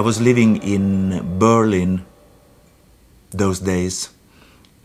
I 0.00 0.02
was 0.02 0.18
living 0.18 0.56
in 0.62 1.38
Berlin 1.38 2.06
those 3.32 3.60
days, 3.60 4.08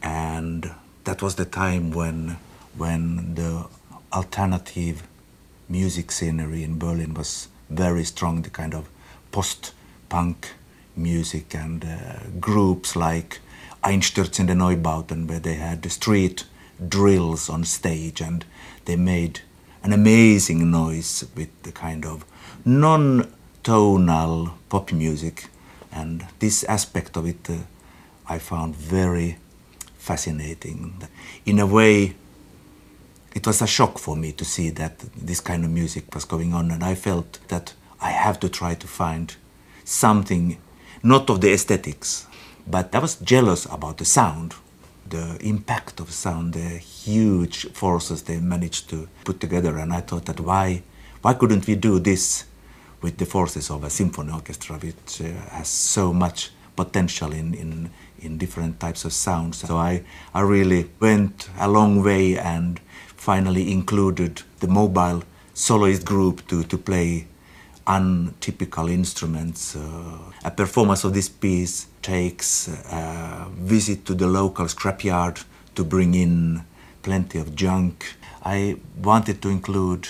and 0.03 0.69
that 1.05 1.21
was 1.21 1.35
the 1.35 1.45
time 1.45 1.91
when 1.91 2.35
when 2.75 3.35
the 3.35 3.65
alternative 4.11 5.07
music 5.69 6.11
scenery 6.11 6.63
in 6.63 6.77
Berlin 6.77 7.13
was 7.13 7.47
very 7.69 8.03
strong, 8.03 8.41
the 8.41 8.49
kind 8.49 8.73
of 8.73 8.89
post-punk 9.31 10.51
music 10.97 11.55
and 11.55 11.85
uh, 11.85 12.19
groups 12.41 12.97
like 12.97 13.39
Einstürzende 13.85 14.53
Neubauten, 14.53 15.29
where 15.29 15.39
they 15.39 15.55
had 15.55 15.81
the 15.81 15.89
street 15.89 16.43
drills 16.89 17.49
on 17.49 17.63
stage 17.63 18.19
and 18.19 18.43
they 18.83 18.97
made 18.97 19.39
an 19.81 19.93
amazing 19.93 20.69
noise 20.69 21.23
with 21.37 21.51
the 21.63 21.71
kind 21.71 22.05
of 22.05 22.25
non-tonal 23.67 24.53
pop 24.69 24.91
music, 24.91 25.47
and 25.91 26.25
this 26.39 26.63
aspect 26.65 27.17
of 27.17 27.25
it 27.25 27.49
uh, 27.49 27.57
I 28.27 28.39
found 28.39 28.75
very 28.75 29.37
fascinating. 29.97 30.93
In 31.45 31.59
a 31.59 31.65
way, 31.65 32.15
it 33.33 33.45
was 33.45 33.61
a 33.61 33.67
shock 33.67 33.97
for 33.97 34.15
me 34.15 34.31
to 34.33 34.45
see 34.45 34.69
that 34.71 34.99
this 35.15 35.41
kind 35.41 35.65
of 35.65 35.71
music 35.71 36.13
was 36.13 36.25
going 36.25 36.53
on, 36.53 36.71
and 36.71 36.83
I 36.83 36.95
felt 36.95 37.39
that 37.47 37.73
I 38.01 38.11
have 38.11 38.39
to 38.41 38.49
try 38.49 38.75
to 38.75 38.87
find 38.87 39.35
something, 39.83 40.57
not 41.03 41.29
of 41.29 41.41
the 41.41 41.53
aesthetics, 41.53 42.27
but 42.67 42.93
I 42.93 42.99
was 42.99 43.15
jealous 43.15 43.65
about 43.65 43.97
the 43.97 44.05
sound, 44.05 44.55
the 45.07 45.37
impact 45.41 45.99
of 45.99 46.11
sound, 46.11 46.53
the 46.53 46.77
huge 46.77 47.71
forces 47.73 48.23
they 48.23 48.39
managed 48.39 48.89
to 48.89 49.07
put 49.23 49.39
together, 49.39 49.77
and 49.77 49.93
I 49.93 50.01
thought 50.01 50.25
that 50.25 50.39
why, 50.39 50.83
why 51.21 51.33
couldn't 51.33 51.67
we 51.67 51.75
do 51.75 51.99
this 51.99 52.45
with 53.01 53.17
the 53.17 53.25
forces 53.25 53.69
of 53.69 53.83
a 53.83 53.89
symphony 53.89 54.31
orchestra, 54.31 54.77
which 54.77 55.21
uh, 55.21 55.25
has 55.51 55.67
so 55.67 56.13
much 56.13 56.51
potential 56.75 57.31
in, 57.31 57.53
in, 57.53 57.89
in 58.19 58.37
different 58.37 58.79
types 58.79 59.05
of 59.05 59.13
sounds. 59.13 59.57
So 59.57 59.77
I, 59.77 60.03
I 60.33 60.41
really 60.41 60.89
went 60.99 61.49
a 61.59 61.67
long 61.67 62.03
way 62.03 62.37
and 62.37 62.79
finally 63.15 63.71
included 63.71 64.41
the 64.59 64.67
mobile 64.67 65.23
soloist 65.53 66.05
group 66.05 66.47
to, 66.47 66.63
to 66.63 66.77
play 66.77 67.27
untypical 67.87 68.89
instruments. 68.89 69.75
Uh, 69.75 70.17
a 70.43 70.51
performance 70.51 71.03
of 71.03 71.13
this 71.13 71.29
piece 71.29 71.87
takes 72.01 72.67
a 72.67 73.47
visit 73.51 74.05
to 74.05 74.13
the 74.13 74.27
local 74.27 74.65
scrapyard 74.65 75.43
to 75.75 75.83
bring 75.83 76.13
in 76.13 76.63
plenty 77.03 77.37
of 77.39 77.55
junk. 77.55 78.15
I 78.43 78.77
wanted 79.01 79.41
to 79.43 79.49
include 79.49 80.07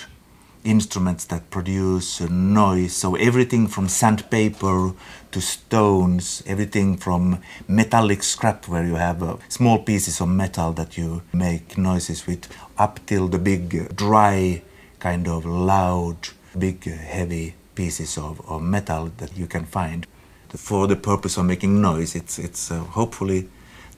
instruments 0.65 1.25
that 1.25 1.49
produce 1.49 2.19
noise. 2.21 2.93
So 2.93 3.15
everything 3.15 3.67
from 3.67 3.87
sandpaper 3.87 4.91
to 5.31 5.41
stones, 5.41 6.43
everything 6.45 6.97
from 6.97 7.39
metallic 7.67 8.23
scrap 8.23 8.67
where 8.67 8.85
you 8.85 8.95
have 8.95 9.23
uh, 9.23 9.37
small 9.47 9.79
pieces 9.79 10.19
of 10.19 10.29
metal 10.29 10.73
that 10.73 10.97
you 10.97 11.21
make 11.31 11.77
noises 11.77 12.27
with, 12.27 12.47
up 12.77 12.99
till 13.05 13.27
the 13.27 13.39
big 13.39 13.95
dry, 13.95 14.61
kind 14.99 15.27
of 15.27 15.45
loud, 15.45 16.17
big 16.57 16.83
heavy 16.83 17.53
pieces 17.75 18.17
of, 18.17 18.41
of 18.49 18.61
metal 18.61 19.11
that 19.17 19.37
you 19.37 19.47
can 19.47 19.65
find. 19.65 20.07
For 20.49 20.87
the 20.87 20.95
purpose 20.95 21.37
of 21.37 21.45
making 21.45 21.81
noise, 21.81 22.15
it's, 22.15 22.39
it's 22.39 22.71
uh, 22.71 22.79
hopefully 22.79 23.49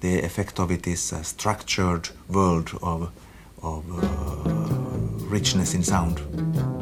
the 0.02 0.22
effect 0.22 0.60
of 0.60 0.72
it 0.72 0.88
is 0.88 1.12
a 1.12 1.24
structured 1.24 2.10
world 2.28 2.72
of, 2.82 3.12
of 3.62 3.84
uh, 4.04 4.77
richness 5.30 5.74
in 5.74 5.84
sound. 5.84 6.77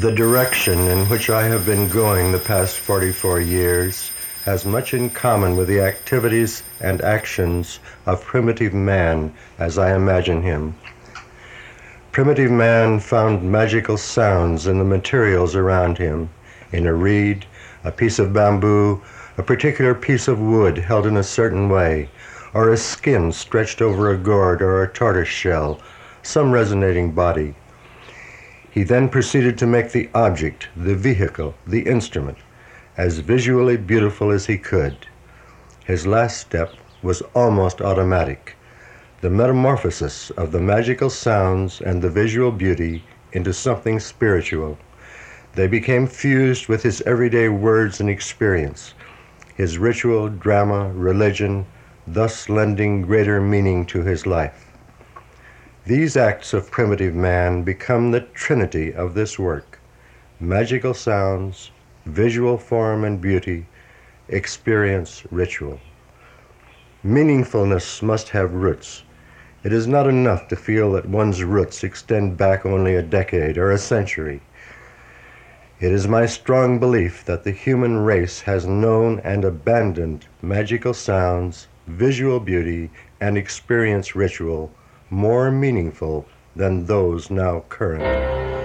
The 0.00 0.10
direction 0.10 0.80
in 0.80 1.06
which 1.08 1.30
I 1.30 1.44
have 1.44 1.64
been 1.64 1.88
going 1.88 2.32
the 2.32 2.40
past 2.40 2.78
44 2.78 3.40
years 3.40 4.10
has 4.44 4.66
much 4.66 4.92
in 4.92 5.08
common 5.08 5.56
with 5.56 5.68
the 5.68 5.80
activities 5.80 6.64
and 6.80 7.00
actions 7.02 7.78
of 8.04 8.24
primitive 8.24 8.74
man 8.74 9.32
as 9.56 9.78
I 9.78 9.94
imagine 9.94 10.42
him. 10.42 10.74
Primitive 12.10 12.50
man 12.50 12.98
found 12.98 13.44
magical 13.44 13.96
sounds 13.96 14.66
in 14.66 14.78
the 14.78 14.84
materials 14.84 15.54
around 15.54 15.96
him, 15.96 16.28
in 16.72 16.88
a 16.88 16.92
reed, 16.92 17.46
a 17.84 17.92
piece 17.92 18.18
of 18.18 18.32
bamboo, 18.32 19.00
a 19.38 19.44
particular 19.44 19.94
piece 19.94 20.26
of 20.26 20.40
wood 20.40 20.76
held 20.76 21.06
in 21.06 21.18
a 21.18 21.22
certain 21.22 21.68
way, 21.68 22.08
or 22.52 22.72
a 22.72 22.76
skin 22.76 23.30
stretched 23.30 23.80
over 23.80 24.10
a 24.10 24.18
gourd 24.18 24.60
or 24.60 24.82
a 24.82 24.88
tortoise 24.88 25.28
shell, 25.28 25.80
some 26.24 26.50
resonating 26.50 27.12
body. 27.12 27.54
He 28.74 28.82
then 28.82 29.08
proceeded 29.08 29.56
to 29.58 29.68
make 29.68 29.92
the 29.92 30.10
object, 30.12 30.66
the 30.76 30.96
vehicle, 30.96 31.54
the 31.64 31.82
instrument, 31.82 32.38
as 32.96 33.20
visually 33.20 33.76
beautiful 33.76 34.32
as 34.32 34.46
he 34.46 34.58
could. 34.58 35.06
His 35.84 36.08
last 36.08 36.40
step 36.40 36.74
was 37.00 37.22
almost 37.36 37.80
automatic 37.80 38.56
the 39.20 39.30
metamorphosis 39.30 40.30
of 40.32 40.52
the 40.52 40.60
magical 40.60 41.08
sounds 41.08 41.80
and 41.80 42.02
the 42.02 42.10
visual 42.10 42.50
beauty 42.50 43.02
into 43.32 43.54
something 43.54 43.98
spiritual. 43.98 44.76
They 45.54 45.66
became 45.66 46.06
fused 46.06 46.66
with 46.68 46.82
his 46.82 47.00
everyday 47.06 47.48
words 47.48 48.00
and 48.00 48.10
experience, 48.10 48.92
his 49.54 49.78
ritual, 49.78 50.28
drama, 50.28 50.90
religion, 50.92 51.64
thus 52.06 52.50
lending 52.50 53.02
greater 53.02 53.40
meaning 53.40 53.86
to 53.86 54.02
his 54.02 54.26
life. 54.26 54.63
These 55.86 56.16
acts 56.16 56.54
of 56.54 56.70
primitive 56.70 57.14
man 57.14 57.62
become 57.62 58.10
the 58.10 58.22
trinity 58.22 58.94
of 58.94 59.12
this 59.12 59.38
work 59.38 59.78
magical 60.40 60.94
sounds, 60.94 61.72
visual 62.06 62.56
form 62.56 63.04
and 63.04 63.20
beauty, 63.20 63.66
experience, 64.28 65.24
ritual. 65.30 65.78
Meaningfulness 67.04 68.02
must 68.02 68.30
have 68.30 68.54
roots. 68.54 69.02
It 69.62 69.74
is 69.74 69.86
not 69.86 70.06
enough 70.06 70.48
to 70.48 70.56
feel 70.56 70.90
that 70.92 71.06
one's 71.06 71.44
roots 71.44 71.84
extend 71.84 72.38
back 72.38 72.64
only 72.64 72.94
a 72.94 73.02
decade 73.02 73.58
or 73.58 73.70
a 73.70 73.76
century. 73.76 74.40
It 75.80 75.92
is 75.92 76.08
my 76.08 76.24
strong 76.24 76.78
belief 76.78 77.26
that 77.26 77.44
the 77.44 77.52
human 77.52 77.98
race 77.98 78.40
has 78.40 78.64
known 78.64 79.20
and 79.20 79.44
abandoned 79.44 80.28
magical 80.40 80.94
sounds, 80.94 81.68
visual 81.86 82.40
beauty, 82.40 82.90
and 83.20 83.36
experience 83.36 84.16
ritual 84.16 84.72
more 85.14 85.50
meaningful 85.52 86.26
than 86.56 86.86
those 86.86 87.30
now 87.30 87.60
current. 87.68 88.63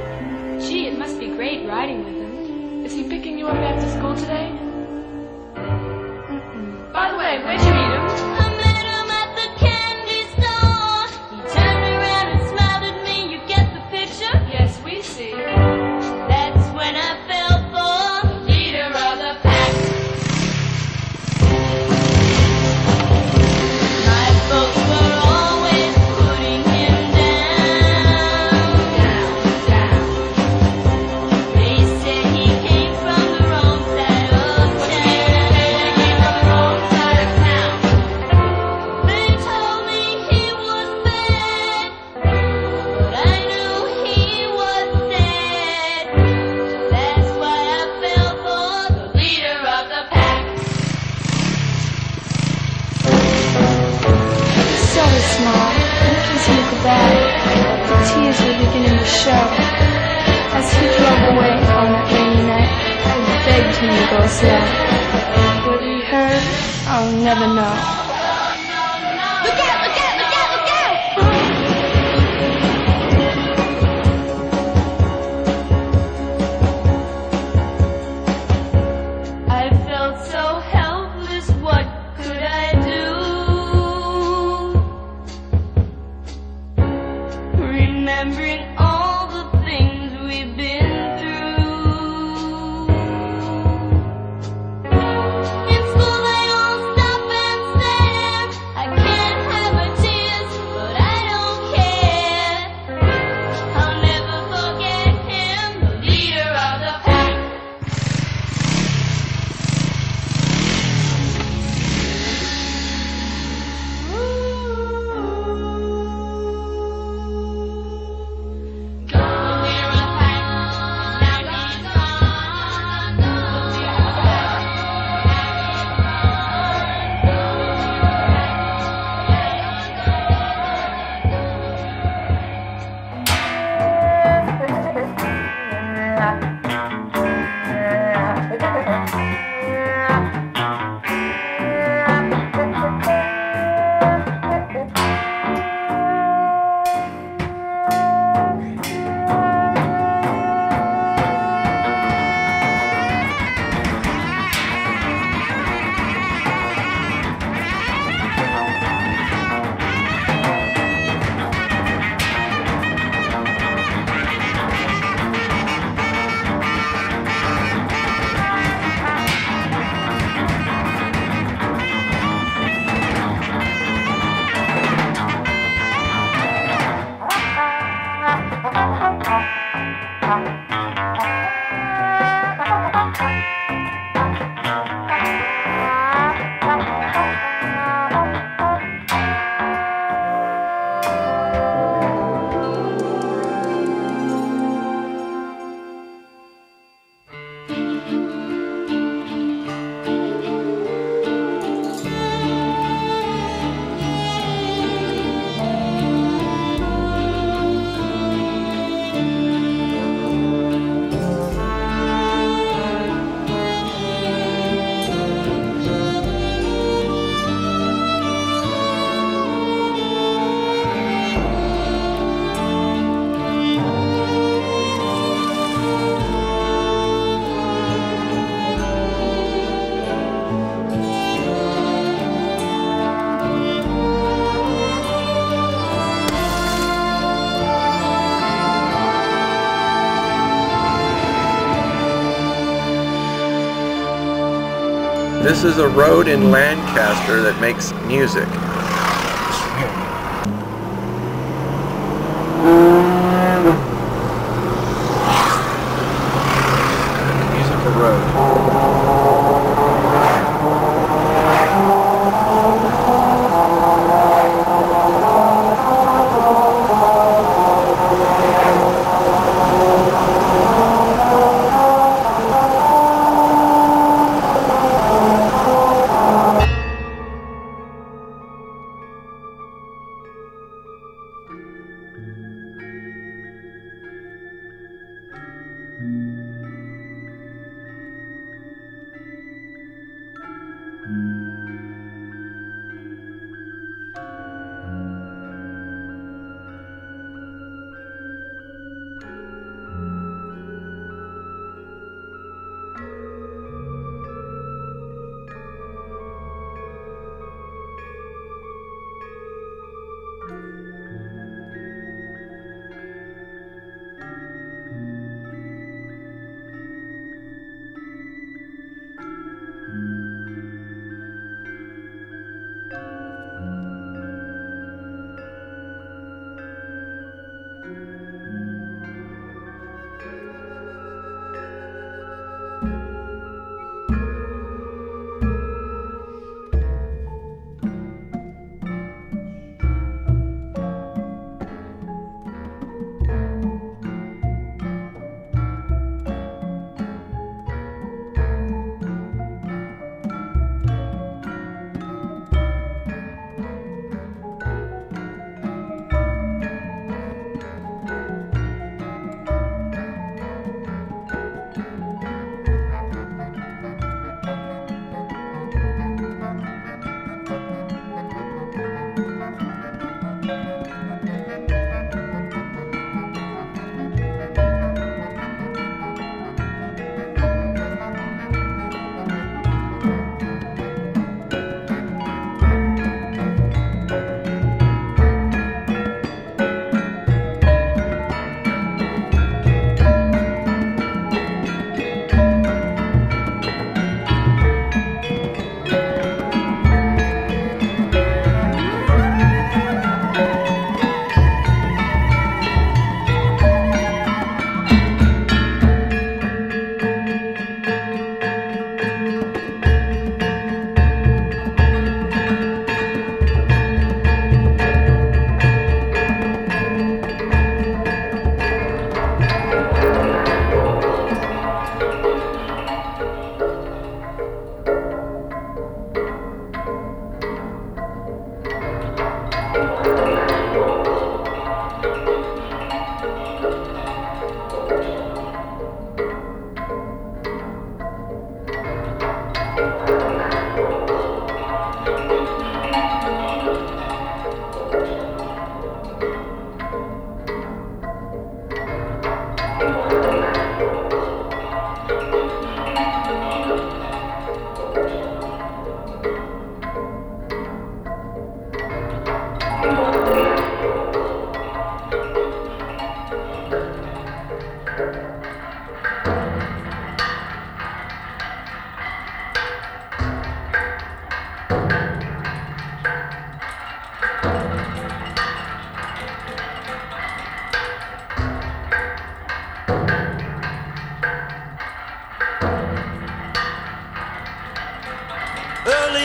This 245.50 245.64
is 245.64 245.79
a 245.79 245.90
road 245.90 246.27
in 246.27 246.51
Lancaster 246.51 247.42
that 247.42 247.59
makes 247.59 247.92
music. 248.05 248.48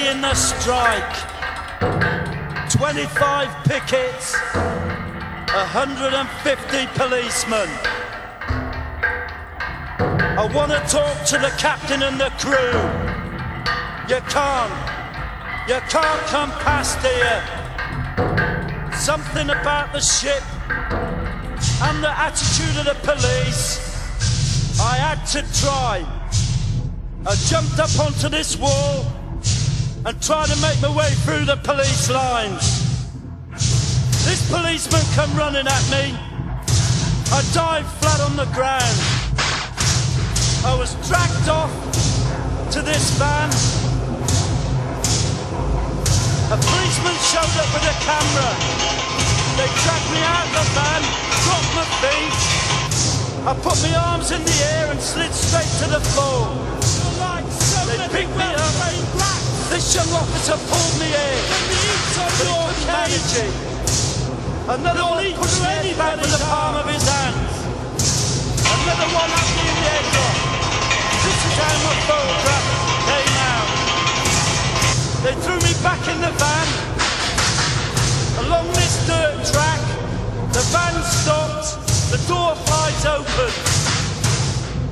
In 0.06 0.20
the 0.20 0.34
strike, 0.34 1.16
25 2.70 3.64
pickets, 3.64 4.34
150 4.34 6.86
policemen. 6.94 7.68
I 10.36 10.44
want 10.54 10.72
to 10.72 10.80
talk 10.88 11.24
to 11.26 11.38
the 11.38 11.50
captain 11.58 12.02
and 12.02 12.20
the 12.20 12.28
crew. 12.38 12.78
You 14.08 14.20
can't, 14.28 14.72
you 15.68 15.80
can't 15.88 16.26
come 16.28 16.50
past 16.60 16.98
here. 16.98 17.42
Something 18.98 19.48
about 19.48 19.92
the 19.92 20.00
ship 20.00 20.42
and 21.82 22.04
the 22.04 22.10
attitude 22.10 22.76
of 22.78 22.84
the 22.84 22.94
police. 23.02 23.80
I 24.80 24.96
had 24.96 25.24
to 25.28 25.42
try. 25.60 26.04
I 27.26 27.34
jumped 27.46 27.78
up 27.78 27.98
onto 27.98 28.28
this 28.28 28.58
wall 28.58 29.13
and 30.06 30.20
try 30.20 30.44
to 30.46 30.56
make 30.60 30.76
my 30.82 30.92
way 30.94 31.08
through 31.24 31.44
the 31.46 31.56
police 31.64 32.10
lines. 32.10 32.84
This 34.28 34.44
policeman 34.52 35.00
come 35.16 35.32
running 35.36 35.66
at 35.66 35.84
me. 35.88 36.12
I 37.32 37.40
dived 37.56 37.88
flat 38.00 38.20
on 38.20 38.36
the 38.36 38.44
ground. 38.52 38.96
I 40.68 40.76
was 40.76 40.92
dragged 41.08 41.48
off 41.48 41.72
to 42.72 42.82
this 42.82 43.16
van. 43.16 43.48
A 46.52 46.58
policeman 46.60 47.16
showed 47.24 47.54
up 47.56 47.68
with 47.72 47.88
a 47.88 47.96
camera. 48.04 48.50
They 49.56 49.68
dragged 49.88 50.10
me 50.12 50.20
out 50.20 50.44
of 50.44 50.52
the 50.52 50.64
van, 50.76 51.02
dropped 51.48 51.72
my 51.80 51.86
feet. 52.04 52.64
I 53.48 53.52
put 53.56 53.76
my 53.80 53.94
arms 54.12 54.30
in 54.32 54.44
the 54.44 54.56
air 54.76 54.90
and 54.90 55.00
slid 55.00 55.32
straight 55.32 55.72
to 55.80 55.86
the 55.96 56.00
floor. 56.12 56.52
They 57.86 58.08
picked 58.08 58.36
me 58.36 58.44
up 58.44 59.23
young 59.74 60.06
officer 60.14 60.54
pulled 60.70 60.94
me 61.02 61.10
in. 61.10 61.38
But 61.58 61.74
he 61.74 62.38
couldn't 62.38 62.87
manage 62.87 63.34
it. 63.42 63.54
Another 64.70 65.02
one 65.02 65.26
pushed 65.34 65.60
me 65.66 65.90
back 65.98 66.14
with 66.14 66.30
the 66.30 66.38
palm 66.46 66.76
of 66.78 66.87
his 66.87 67.02
hand. 67.02 67.34
Another 68.70 69.08
one 69.10 69.30
up 69.34 69.48
me 69.58 69.66
in 69.66 69.74
the 69.74 69.90
headlock. 69.90 70.37
This 71.26 71.38
is 71.42 71.54
how 71.58 71.74
my 71.82 71.94
photograph 72.06 72.66
came 73.10 73.34
out. 73.50 73.68
They 75.26 75.34
threw 75.42 75.58
me 75.58 75.74
back 75.82 76.02
in 76.06 76.22
the 76.22 76.30
van. 76.38 76.68
Along 78.46 78.68
this 78.78 78.94
dirt 79.10 79.42
track, 79.50 79.82
the 80.54 80.62
van 80.70 80.94
stopped, 81.02 81.82
the 82.14 82.20
door 82.30 82.54
flies 82.62 83.06
open. 83.10 83.50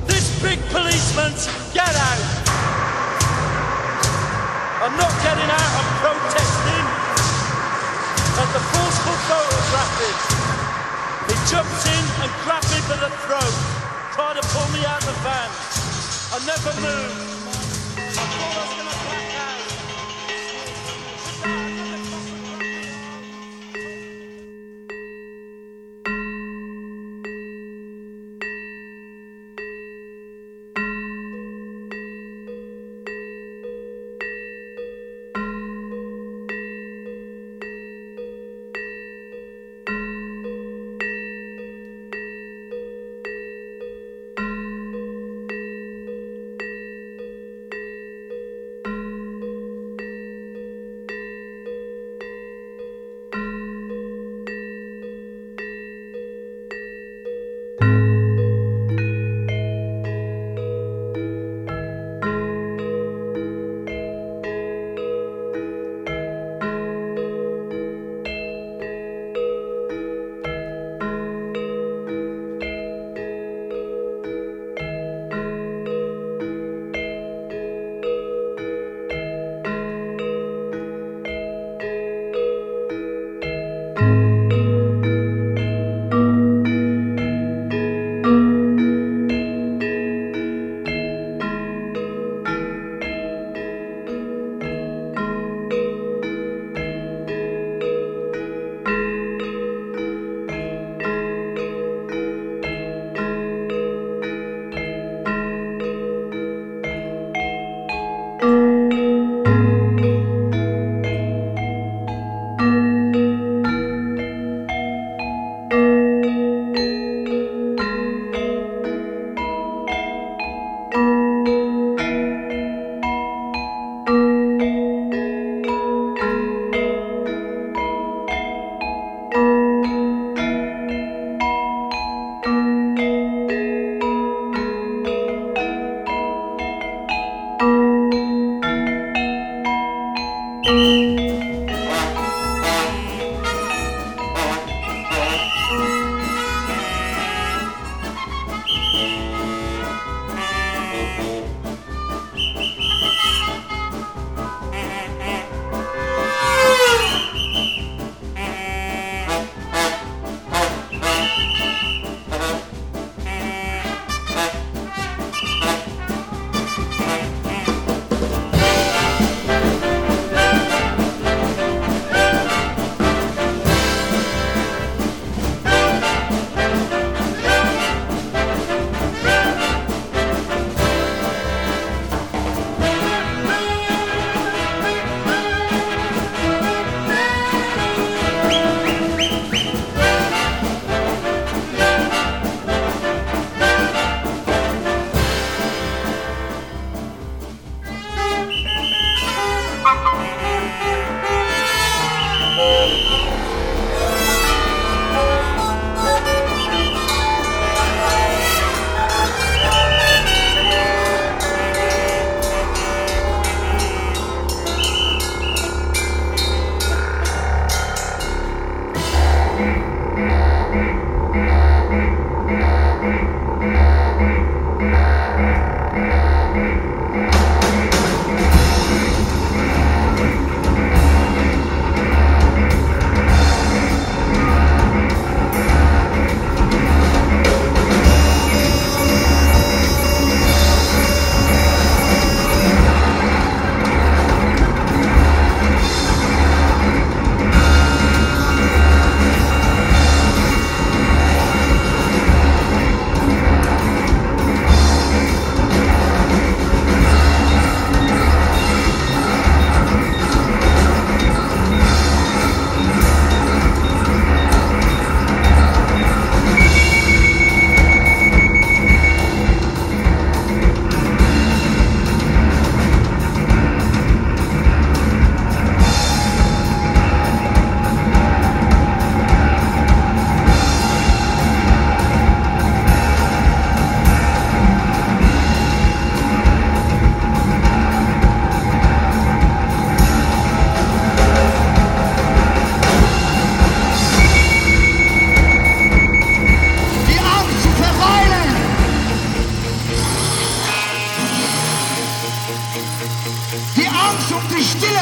This 0.07 0.27
big 0.43 0.59
policeman's, 0.75 1.47
get 1.73 1.95
out! 1.95 2.42
I'm 4.83 4.97
not 4.97 5.15
getting 5.23 5.47
out, 5.47 5.71
I'm 5.79 5.89
protesting 6.03 6.85
at 8.35 8.49
the 8.51 8.59
forceful 8.59 9.15
photographing. 9.31 10.17
He 11.31 11.35
jumped 11.47 11.87
in 11.87 12.03
and 12.19 12.31
grabbed 12.43 12.67
me 12.67 12.83
by 12.91 12.99
the 12.99 13.07
throat, 13.23 13.55
tried 14.11 14.35
to 14.41 14.45
pull 14.51 14.67
me 14.75 14.83
out 14.83 14.99
of 14.99 15.07
the 15.07 15.15
van. 15.23 15.49
I 16.35 16.39
never 16.43 16.73
moved. 16.81 17.33
I 18.09 18.82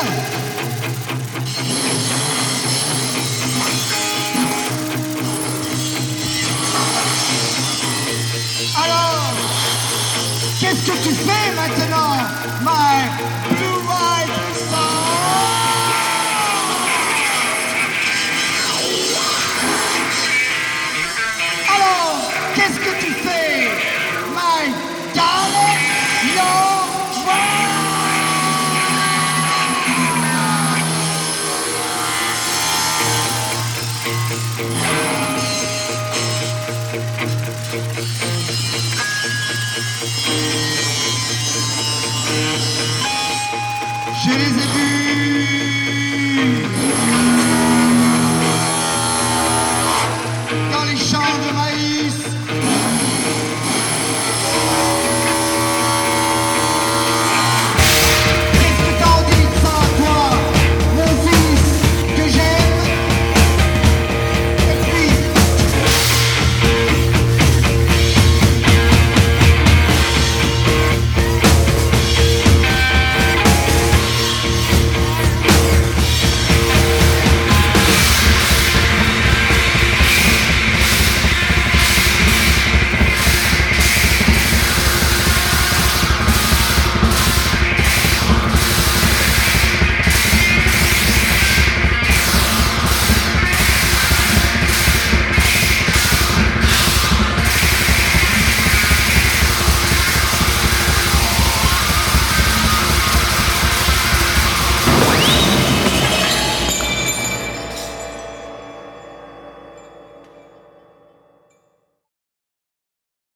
Alors, 0.02 0.40